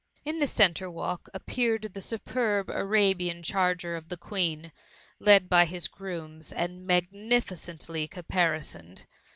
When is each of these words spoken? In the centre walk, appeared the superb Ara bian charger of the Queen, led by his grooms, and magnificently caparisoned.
In 0.25 0.39
the 0.39 0.47
centre 0.47 0.89
walk, 0.89 1.29
appeared 1.31 1.83
the 1.93 2.01
superb 2.01 2.71
Ara 2.71 3.13
bian 3.13 3.43
charger 3.43 3.95
of 3.95 4.09
the 4.09 4.17
Queen, 4.17 4.71
led 5.19 5.47
by 5.47 5.65
his 5.65 5.87
grooms, 5.87 6.51
and 6.51 6.87
magnificently 6.87 8.07
caparisoned. 8.07 9.05